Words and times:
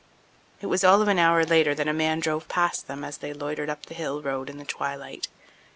It 0.61 0.65
was 0.65 0.83
all 0.83 1.03
of 1.03 1.07
an 1.07 1.19
hour 1.19 1.45
later 1.45 1.75
that 1.75 1.87
a 1.87 1.93
man 1.93 2.19
drove 2.21 2.47
past 2.47 2.87
them 2.87 3.03
as 3.03 3.19
they 3.19 3.33
loitered 3.33 3.69
up 3.69 3.85
the 3.85 3.93
hill 3.93 4.19
road 4.19 4.49
in 4.49 4.57
the 4.57 4.65
twilight. 4.65 5.27